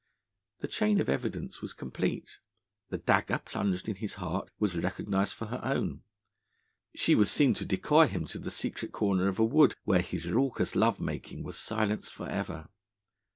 The 0.61 0.67
chain 0.67 0.99
of 0.99 1.09
evidence 1.09 1.61
was 1.61 1.73
complete: 1.73 2.39
the 2.89 2.97
dagger 2.97 3.37
plunged 3.45 3.87
in 3.87 3.97
his 3.97 4.15
heart 4.15 4.49
was 4.57 4.75
recognised 4.75 5.35
for 5.35 5.45
her 5.45 5.63
own; 5.63 6.01
she 6.95 7.13
was 7.13 7.29
seen 7.29 7.53
to 7.53 7.65
decoy 7.65 8.07
him 8.07 8.25
to 8.33 8.39
the 8.39 8.49
secret 8.49 8.91
corner 8.93 9.27
of 9.27 9.37
a 9.37 9.45
wood, 9.45 9.75
where 9.83 10.01
his 10.01 10.31
raucous 10.31 10.75
love 10.75 10.99
making 10.99 11.43
was 11.43 11.55
silenced 11.55 12.15
for 12.15 12.27
ever. 12.27 12.67